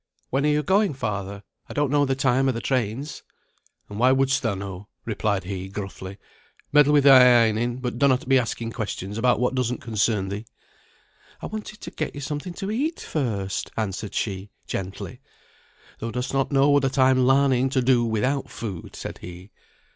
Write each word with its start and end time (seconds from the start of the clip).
"When 0.31 0.47
are 0.47 0.49
you 0.49 0.63
going, 0.63 0.95
father? 0.95 1.43
I 1.69 1.73
don't 1.75 1.91
know 1.91 2.05
the 2.05 2.15
time 2.15 2.49
o' 2.49 2.51
the 2.51 2.59
trains." 2.59 3.21
"And 3.87 3.99
why 3.99 4.09
shouldst 4.11 4.41
thou 4.41 4.55
know?" 4.55 4.87
replied 5.05 5.43
he, 5.43 5.69
gruffly. 5.69 6.17
"Meddle 6.73 6.93
with 6.93 7.03
thy 7.03 7.19
ironing, 7.45 7.77
but 7.77 7.99
donnot 7.99 8.27
be 8.27 8.39
asking 8.39 8.71
questions 8.71 9.19
about 9.19 9.39
what 9.39 9.53
doesn't 9.53 9.77
concern 9.81 10.29
thee." 10.29 10.47
"I 11.39 11.45
wanted 11.45 11.81
to 11.81 11.91
get 11.91 12.15
you 12.15 12.21
something 12.21 12.53
to 12.55 12.71
eat 12.71 12.99
first," 12.99 13.69
answered 13.77 14.15
she, 14.15 14.49
gently. 14.65 15.21
"Thou 15.99 16.09
dost 16.09 16.33
not 16.33 16.51
know 16.51 16.79
that 16.79 16.97
I'm 16.97 17.19
larning 17.27 17.69
to 17.69 17.81
do 17.83 18.03
without 18.03 18.49
food," 18.49 18.95
said 18.95 19.19
he. 19.19 19.51